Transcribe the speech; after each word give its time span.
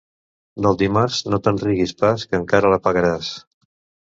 Del 0.65 0.77
dimarts 0.81 1.19
no 1.33 1.39
te'n 1.49 1.61
riguis 1.65 1.93
pas, 2.01 2.25
que 2.31 2.41
encara 2.41 2.73
la 2.75 2.81
pagaràs. 2.89 3.31